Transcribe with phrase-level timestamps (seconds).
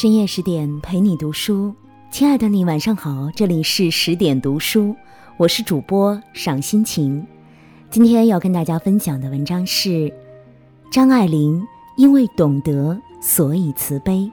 [0.00, 1.74] 深夜十点陪你读书，
[2.08, 4.94] 亲爱的你晚上好，这里是十点读书，
[5.36, 7.26] 我是主播赏心情。
[7.90, 10.14] 今天要跟大家分享的文章是
[10.88, 11.60] 张爱玲
[11.96, 14.30] 因为懂得，所以慈悲。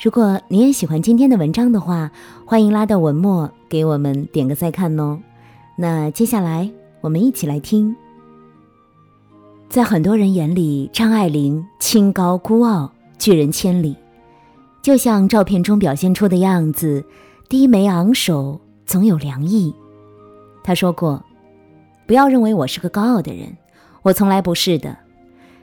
[0.00, 2.12] 如果你也喜欢今天的文章的话，
[2.44, 5.18] 欢迎拉到文末给我们点个再看哦。
[5.74, 7.96] 那接下来我们一起来听。
[9.68, 13.96] 在很多人眼里，张爱玲清高孤傲，拒人千里。
[14.84, 17.02] 就像照片中表现出的样子，
[17.48, 19.74] 低眉昂首，总有凉意。
[20.62, 21.24] 他说过
[22.06, 23.56] ：“不要认为我是个高傲的人，
[24.02, 24.94] 我从来不是的。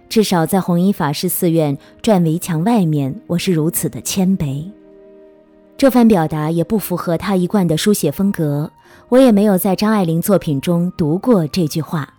[0.09, 4.67] 至少在弘一法师寺院转围墙外面，我是如此的谦卑。”
[5.77, 8.71] 这番表达也不符合他一贯的书写风格。
[9.09, 12.11] 我也没有在张爱玲作品中读过这句话。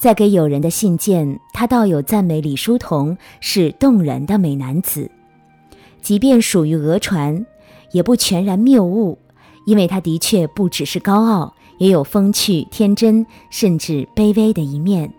[0.00, 5.08] 在给友人的信件，他倒有赞美李叔同是动人的美男子。
[6.04, 7.46] 即便属于讹传，
[7.92, 9.18] 也不全然谬误，
[9.64, 15.10] 因为他的确不只是高傲，也有风趣、天真，甚至卑微的一面。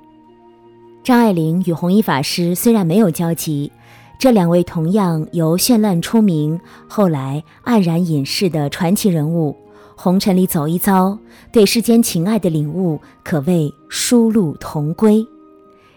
[1.03, 3.71] 张爱玲与弘一法师虽然没有交集，
[4.19, 9.55] 这两位同样由绚烂出名，后来黯然隐世的传奇人物，
[9.95, 11.17] 红尘里走一遭，
[11.51, 15.25] 对世间情爱的领悟可谓殊路同归。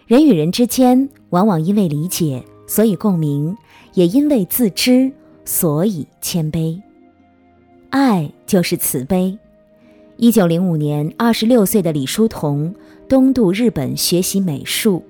[0.07, 3.55] 人与人之间，往往因为理解，所以共鸣。
[3.93, 5.11] 也因为自知，
[5.45, 6.81] 所以谦卑。
[7.89, 9.37] 爱就是慈悲。
[10.17, 12.75] 一九零五年，二十六岁的李叔同
[13.07, 15.03] 东渡日本学习美术，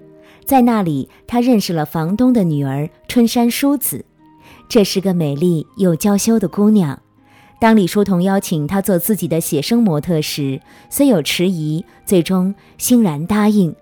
[0.46, 4.06] 在那里，他认识了房东的女儿春山淑子。
[4.68, 7.02] 这是个美丽又娇羞的姑娘。
[7.60, 13.76] 当李叔同邀请她做自己的写生模特时，虽有迟疑，最终欣然答应。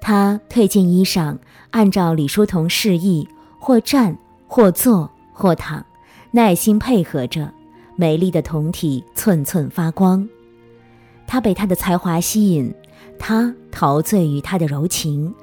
[0.00, 1.38] 她褪尽衣裳，
[1.70, 3.26] 按照李叔同示意，
[3.58, 4.18] 或站。
[4.56, 5.84] 或坐或躺，
[6.30, 7.52] 耐心配合着，
[7.94, 10.26] 美丽的酮体寸寸发光。
[11.26, 12.72] 他被他的才华吸引，
[13.18, 15.34] 他陶醉于他的柔情。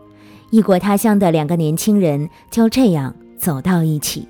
[0.49, 4.27] 异国他乡的两个年轻人就这样走到一起。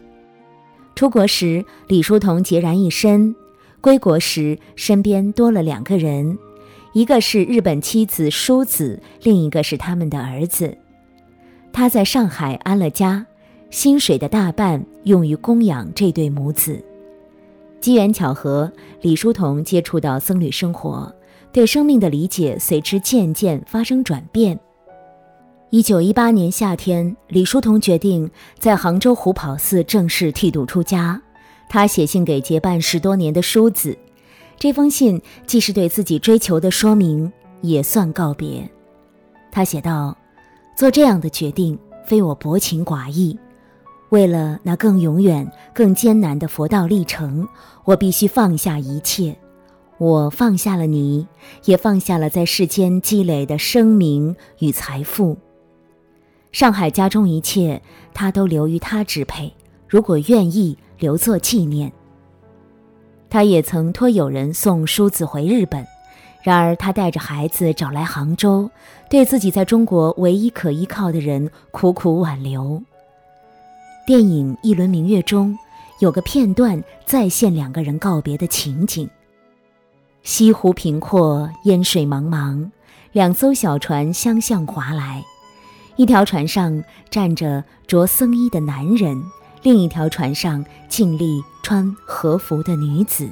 [0.95, 3.33] 出国时，李叔同孑然一身；
[3.79, 6.37] 归国时，身边多了两个人，
[6.91, 10.77] 一个是日本妻子淑子，另一个是他们的儿子。
[11.71, 13.25] 他在上海安了家。
[13.73, 16.79] 薪水的大半用于供养这对母子。
[17.81, 21.11] 机缘巧合，李叔同接触到僧侣生活，
[21.51, 24.59] 对生命的理解随之渐渐发生转变。
[25.71, 28.29] 一九一八年夏天，李叔同决定
[28.59, 31.19] 在杭州虎跑寺正式剃度出家。
[31.67, 33.97] 他写信给结伴十多年的叔子，
[34.59, 38.69] 这封信既是对自己追求的说明，也算告别。
[39.51, 40.15] 他写道
[40.77, 41.75] ：“做这样的决定，
[42.05, 43.35] 非我薄情寡义。”
[44.13, 47.47] 为了那更永远、更艰难的佛道历程，
[47.83, 49.35] 我必须放下一切。
[49.97, 51.27] 我放下了你，
[51.65, 55.35] 也放下了在世间积累的声名与财富。
[56.51, 57.81] 上海家中一切，
[58.13, 59.51] 他都留于他支配。
[59.87, 61.91] 如果愿意留作纪念，
[63.31, 65.83] 他也曾托友人送梳子回日本。
[66.43, 68.69] 然而，他带着孩子找来杭州，
[69.09, 72.79] 对自己在中国唯一可依靠的人苦苦挽留。
[74.05, 75.57] 电影《一轮明月》中，
[75.99, 79.09] 有个片段再现两个人告别的情景。
[80.23, 82.69] 西湖平阔，烟水茫茫，
[83.13, 85.23] 两艘小船相向划来。
[85.95, 89.23] 一条船上站着着僧衣的男人，
[89.61, 93.29] 另一条船上静立穿和服的女子。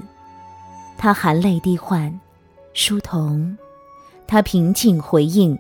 [0.98, 2.18] 他含泪低唤
[2.74, 3.58] ：“书童。”
[4.26, 5.60] 他平静回应：“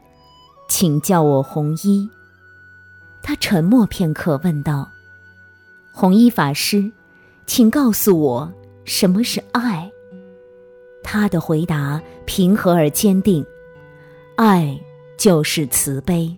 [0.69, 2.09] 请叫我红衣。”
[3.21, 4.87] 他沉默片刻，问道。
[5.91, 6.91] 弘一法师，
[7.45, 8.53] 请告诉我
[8.85, 9.91] 什么是爱。
[11.03, 13.45] 他的回答平和而坚定
[14.37, 14.79] ：“爱
[15.17, 16.37] 就是慈悲。”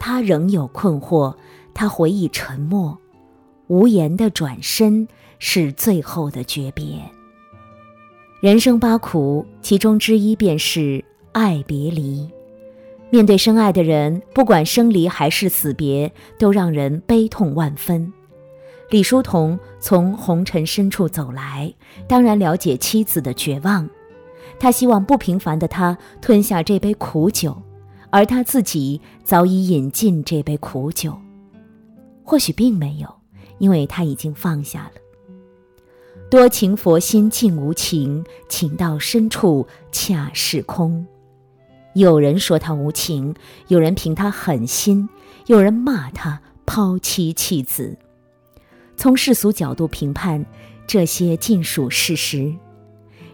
[0.00, 1.34] 他仍有困惑，
[1.74, 2.98] 他回忆沉默，
[3.68, 5.06] 无言的转身
[5.38, 6.98] 是最后的诀别。
[8.40, 12.28] 人生八苦，其中之一便是爱别离。
[13.10, 18.12] 面对深爱的人，不管生离还是死别，都让人悲痛万分。
[18.88, 21.72] 李叔同从红尘深处走来，
[22.08, 23.88] 当然了解妻子的绝望。
[24.58, 27.60] 他希望不平凡的他吞下这杯苦酒，
[28.10, 31.16] 而他自己早已饮尽这杯苦酒。
[32.22, 33.08] 或许并没有，
[33.58, 35.00] 因为他已经放下了。
[36.30, 41.04] 多情佛心竟无情，情到深处恰是空。
[41.94, 43.34] 有人说他无情，
[43.68, 45.08] 有人评他狠心，
[45.46, 47.96] 有人骂他抛妻弃子。
[48.96, 50.44] 从世俗角度评判，
[50.86, 52.54] 这些尽属事实。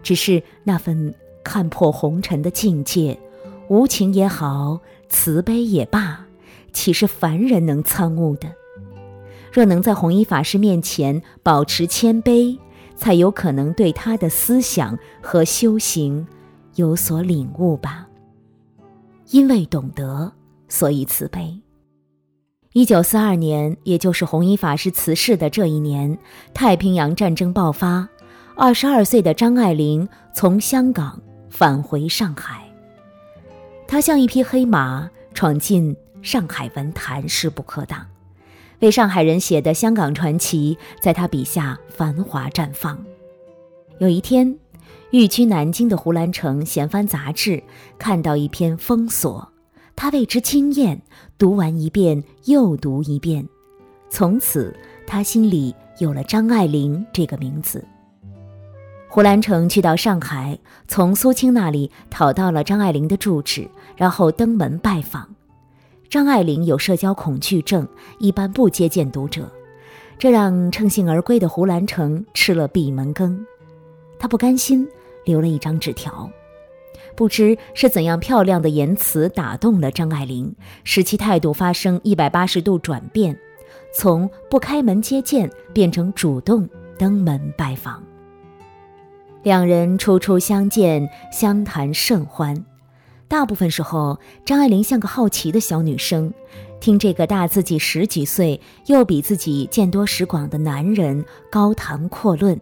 [0.03, 3.19] 只是那份看破红尘的境界，
[3.69, 6.25] 无情也好，慈悲也罢，
[6.73, 8.49] 岂是凡人能参悟的？
[9.53, 12.59] 若能在弘一法师面前保持谦卑，
[12.95, 16.27] 才有可能对他的思想和修行
[16.77, 18.06] 有所领悟吧。
[19.31, 20.33] 因为懂得，
[20.69, 21.61] 所以慈悲。
[22.73, 26.19] 一九四二年，也就是弘一法师辞世的这一年，
[26.53, 28.09] 太平洋战争爆发。
[28.55, 31.21] 二十二岁的张爱玲从香港
[31.51, 32.65] 返回上海，
[33.87, 38.07] 她像一匹黑马闯进上海文坛，势不可挡。
[38.81, 43.03] 为上海人写的香港传奇，在她笔下繁华绽放。
[43.99, 44.55] 有一天，
[45.17, 47.63] 寓居南京的胡兰成闲翻杂志，
[47.99, 49.49] 看到一篇封锁，
[49.97, 51.01] 他为之惊艳，
[51.39, 53.49] 读完一遍又读一遍，
[54.11, 54.77] 从此
[55.07, 57.83] 他心里有了张爱玲这个名字。
[59.09, 63.67] 胡兰成去到上海，从苏青那里讨到了张爱玲的住址，
[63.97, 65.27] 然后登门拜访。
[66.11, 69.51] 张爱玲有社交恐惧症，一般不接见读者，
[70.19, 73.47] 这让乘兴而归的胡兰成吃了闭门羹。
[74.19, 74.87] 他不甘心，
[75.27, 76.31] 留了一张纸条。
[77.15, 83.39] 不知是怎样漂亮的言辞打动了张爱玲，使其态度发生一百八十度转变，
[83.95, 86.69] 从不开门接见变成主动
[86.99, 88.03] 登门拜访。
[89.43, 92.65] 两人初初相见，相谈甚欢。
[93.29, 96.33] 大部分时候，张爱玲像个好奇的小女生，
[96.81, 102.61] 听这个大自己十几岁又比自己见多识广的男人高谈阔论。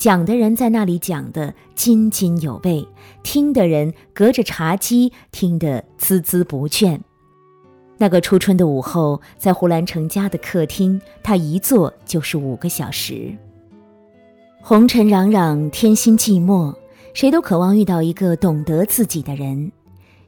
[0.00, 2.88] 讲的人在那里讲的津津有味，
[3.22, 6.98] 听的人隔着茶几听得孜孜不倦。
[7.98, 13.30] 那个初春的午后，在胡兰成家的客厅，他一坐就是五个小时。
[14.62, 16.74] 红尘攘攘，天心寂寞，
[17.12, 19.70] 谁都渴望遇到一个懂得自己的人。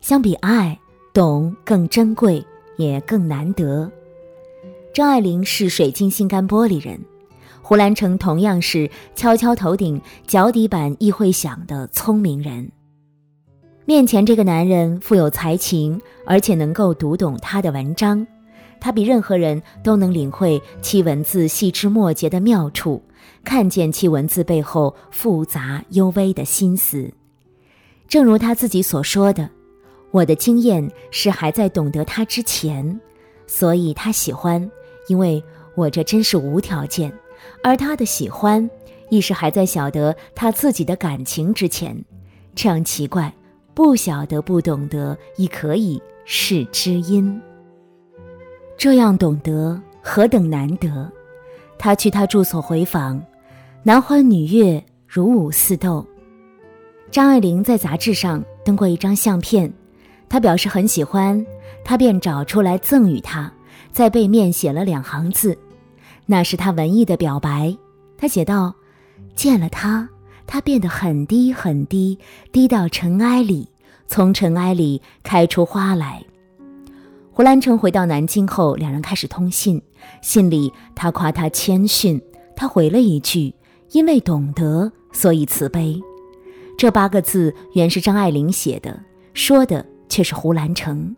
[0.03, 0.79] 相比爱，
[1.15, 2.45] 懂更珍贵，
[2.77, 3.91] 也更难得。
[4.93, 7.01] 张爱玲是水晶心肝玻璃人，
[7.73, 12.71] 胡兰成同样是敲敲头顶脚底板亦会响的聪明人。
[13.87, 18.27] 面前这个男人富有才情，而且能够读懂他的文章，
[18.79, 23.03] 他比任何人都能领会其文字细枝末节的妙处。
[23.43, 27.11] 看见其文字背后复杂幽微的心思，
[28.07, 29.49] 正如他自己所说的
[30.13, 33.01] ：“我的经验是还在懂得他之前，
[33.47, 34.71] 所以他喜欢，
[35.09, 35.43] 因为
[35.75, 37.11] 我这真是无条件；
[37.63, 38.69] 而他的喜欢，
[39.09, 41.97] 亦是还在晓得他自己的感情之前。
[42.55, 43.33] 这样奇怪，
[43.75, 47.41] 不晓得不懂得，亦可以是知音。
[48.77, 51.11] 这样懂得何等难得！
[51.79, 53.23] 他去他住所回访。”
[53.85, 56.07] 男欢女悦，如舞似斗。
[57.11, 59.73] 张爱玲在杂志上登过一张相片，
[60.29, 61.45] 她表示很喜欢，
[61.85, 63.53] 他便找出来赠予他，
[63.91, 65.59] 在背面写了两行字，
[66.33, 67.77] 那是他文艺的表白。
[68.17, 68.75] 他写道
[69.37, 70.09] ：“见了他，
[70.47, 72.19] 他变得很低很低，
[72.51, 73.69] 低到尘埃里，
[74.07, 76.25] 从尘埃里开出花来。”
[77.33, 79.83] 胡兰成回到南京后，两人开始通信，
[80.23, 82.19] 信里他夸他谦逊，
[82.57, 83.55] 他回了一句。
[83.91, 86.01] 因为懂得，所以慈悲。
[86.79, 88.99] 这八个字原是张爱玲写的，
[89.35, 91.15] 说的却是胡兰成。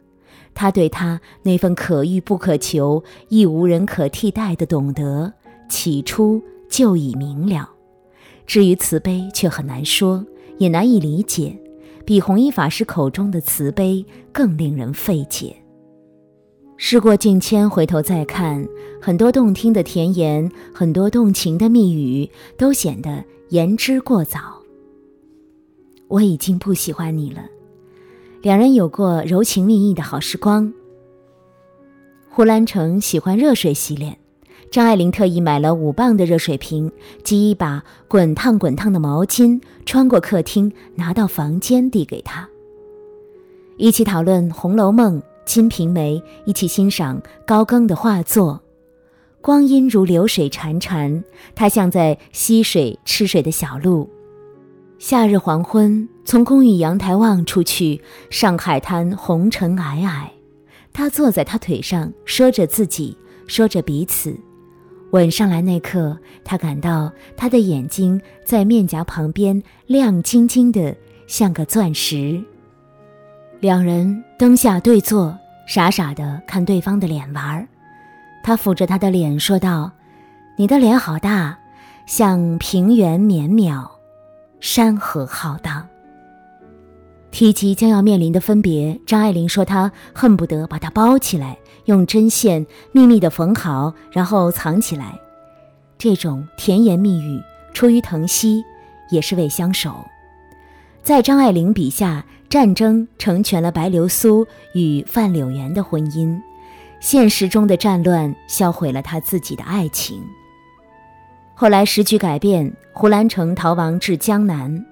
[0.55, 5.33] 他对他那份可遇不可求、亦无人可替代的懂得，
[5.69, 7.69] 起初就已明了。
[8.47, 10.25] 至于慈悲，却很难说，
[10.59, 11.59] 也难以理解，
[12.05, 15.57] 比弘一法师口中的慈悲更令人费解。
[16.77, 18.67] 事过境迁，回头再看，
[19.01, 24.39] 很多动听的甜言，很多动情的蜜语，都显得言之过早。
[26.09, 27.43] 我已经不喜欢你了。
[28.45, 30.71] 两人有过柔情蜜意的好时光。
[32.29, 34.19] 胡兰成喜欢热水洗脸，
[34.71, 42.47] 张爱玲特意买了五磅的热水瓶及一把滚烫滚烫的毛巾，穿过客厅拿到房间递给他。
[43.79, 45.21] 一起讨论《红楼梦》。
[45.47, 48.61] 《金瓶梅》，一起欣赏高更的画作。
[49.41, 51.23] 光阴如流水潺潺，
[51.55, 54.11] 它像在溪水吃水的小路。
[55.07, 60.31] 夏日黄昏，从公寓阳台望出去，上海滩红尘霭霭。
[60.95, 63.15] 他坐在他腿上，说着自己，
[63.47, 64.35] 说着彼此。
[65.11, 70.97] 吻上来那刻，他感到他的眼睛在面颊旁边亮晶晶的，
[71.27, 72.43] 像个钻石。
[73.61, 77.69] 两人灯下对坐，傻傻的看对方的脸玩儿。
[78.43, 79.93] 他抚着他的脸说道
[80.57, 81.59] ：“你的脸好大，
[82.07, 83.87] 像平原绵渺，
[84.65, 85.87] 山河浩荡。”
[87.31, 95.21] 提及将要面临的分别，张爱玲说：“她恨不得把它包起来，用针线秘密的缝好，然后藏起来。”
[95.99, 97.43] 这种甜言蜜语
[97.75, 98.65] 出于疼惜，
[99.11, 100.03] 也是为相守。
[101.03, 106.41] 在张爱玲笔下，战争成全了白流苏与范柳原的婚姻，
[107.01, 110.23] 现实中的战乱销毁了她自己的爱情。
[111.55, 114.85] 后来时局改变，胡兰成逃亡至江南。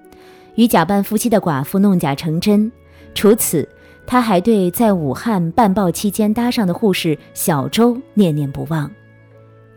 [0.55, 2.71] 与假扮夫妻的寡妇弄假成真。
[3.13, 3.67] 除此，
[4.07, 8.89] 他还对在武汉办报期间搭上的护士小周念念不忘。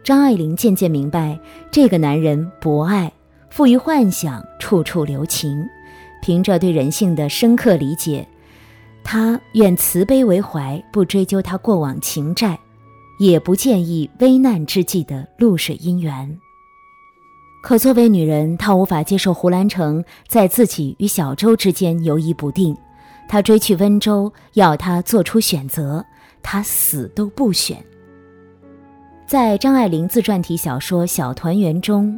[0.05, 1.39] 张爱玲渐渐明白，
[1.71, 3.13] 这个男人博爱，
[3.51, 5.67] 富于幻想，处处留情。
[6.23, 8.27] 凭着对人性的深刻理解，
[9.05, 12.59] 他愿慈悲为怀，不追究他过往情债，
[13.19, 16.39] 也不介意危难之际的露水姻缘。
[17.67, 22.77] 可作为女人，她无法接受胡兰成在自己与小周之间犹疑不定。
[23.27, 26.05] 她追去温州，要他做出选择，
[26.45, 27.85] 他死都不选。
[29.27, 32.17] 在张爱玲自传体小说《小团圆》中，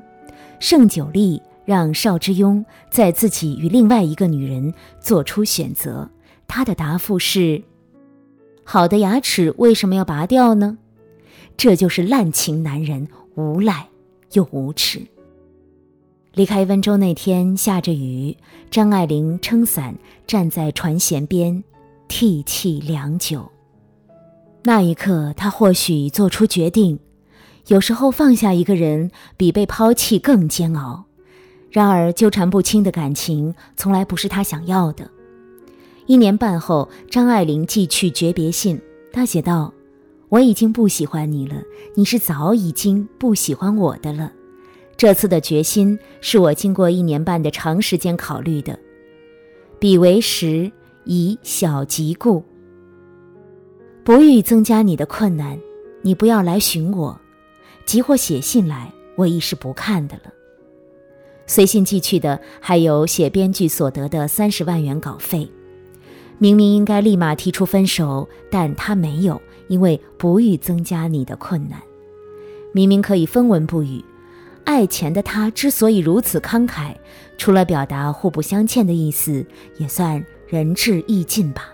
[0.61, 6.11] 盛九莉让邵之庸在自己与另外一个女人做出选择，
[6.47, 7.63] 他的答复是
[8.65, 10.77] ：“好的牙齿为什么要拔掉呢？”
[11.57, 13.89] 这就是滥情男人，无赖
[14.33, 15.01] 又无耻。
[16.39, 18.37] 离开温州那天下着雨，
[18.71, 19.93] 张爱玲撑伞
[20.25, 21.65] 站在船舷边，
[22.07, 23.51] 涕泣良久。
[24.63, 27.01] 那一刻，她或许做出决定：
[27.67, 31.07] 有时候放下一个人，比被抛弃更煎熬。
[31.73, 35.11] 然而，纠缠不清的感情从来不是她想要的。
[36.07, 38.81] 一年半后，张爱玲寄去诀别信，
[39.13, 39.75] 她写道
[40.31, 41.61] ：“我已经不喜欢你了，
[41.97, 44.31] 你是早已经不喜欢我的了。”
[44.99, 48.77] 这次的决心是我经过一年半的长时间考虑的。
[49.79, 50.73] 彼为时，
[51.05, 52.43] 以小及故。
[54.03, 55.57] 不欲增加你的困难，
[56.03, 57.17] 你不要来寻我，
[57.87, 60.33] 即或写信来，我亦是不看的了。
[61.47, 65.49] 随信寄去的还有写编剧所得的三十万元稿费。
[66.39, 71.81] 明明应该立马提出分手，但他没有，因为不欲增加你的困难。
[72.73, 74.05] 明明可以分文不语。
[74.69, 76.95] 爱钱的他之所以如此慷慨，
[77.39, 79.43] 除了表达互不相欠的意思，
[79.79, 81.71] 也算仁至义尽吧。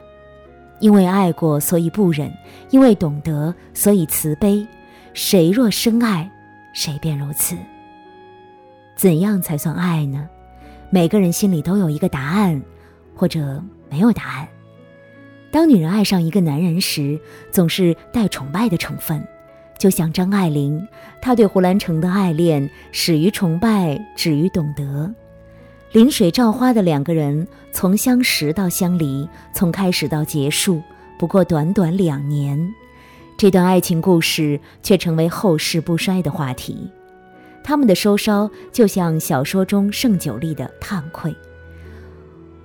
[0.78, 2.30] 因为爱过，所以不忍；
[2.70, 4.64] 因为懂得，所以慈悲。
[5.12, 6.30] 谁若深爱，
[6.72, 7.56] 谁便如此。
[8.94, 10.28] 怎样才算爱呢？
[10.88, 12.62] 每个人心里都有一个答案，
[13.12, 13.60] 或者
[13.90, 14.46] 没有答案。
[15.50, 17.18] 当女人爱上一个男人时，
[17.50, 19.26] 总是带崇拜的成分。
[19.78, 20.86] 就像张爱玲，
[21.20, 25.12] 她对胡兰成的爱恋始于崇拜，止于懂得。
[25.92, 30.82] 临水照花的两个人，从相识到相离，从开始到结束，
[31.18, 32.74] 不过短短两年。
[33.36, 36.90] 这段爱情故事却成为后世不衰的话题。
[37.62, 41.34] 他们的收梢，就像小说中盛九莉的叹愧：“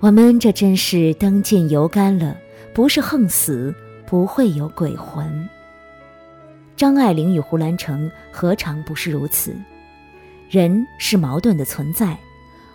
[0.00, 2.36] 我们这真是灯尽油干了，
[2.74, 3.74] 不是横死，
[4.06, 5.48] 不会有鬼魂。”
[6.80, 9.54] 张爱玲与胡兰成何尝不是如此？
[10.48, 12.16] 人是矛盾的存在，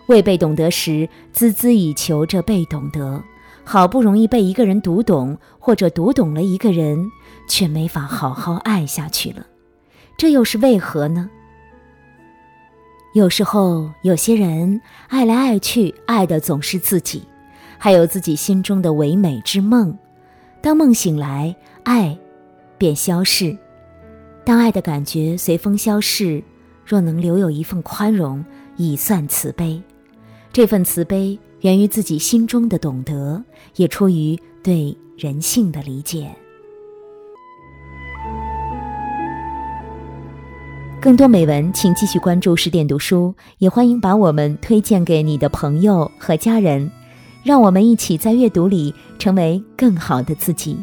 [0.06, 3.20] 未被懂得时，孜孜以求着被懂得；
[3.64, 7.10] 好不容易被一个人读懂，或者读懂了一个人，
[7.48, 9.44] 却没法好好爱下去了。
[10.16, 11.28] 这又是为何呢？
[13.12, 17.24] 有时候，有些人爱来爱去，爱的总是自己，
[17.76, 19.98] 还有自己心中的唯美之梦。
[20.62, 22.16] 当梦醒来，爱
[22.78, 23.58] 便消逝。
[24.46, 26.40] 当爱的感觉随风消逝，
[26.84, 28.44] 若能留有一份宽容，
[28.76, 29.82] 已算慈悲。
[30.52, 33.42] 这份慈悲源于自己心中的懂得，
[33.74, 36.30] 也出于对人性的理解。
[41.00, 46.88] 更多美文，请继续关注十点读书，也欢迎把我们推荐给你的朋友和家人，
[47.42, 50.78] 让我们一起在阅读里成为更好的自己。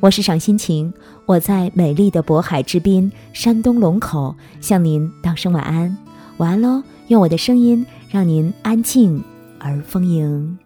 [0.00, 0.90] 我是赏心情，
[1.26, 5.94] 我在美丽的渤海之滨，山东龙口，向您道声晚安，
[6.38, 6.82] 晚安喽！
[7.08, 9.22] 用我的声音让您安静
[9.58, 10.58] 而丰盈。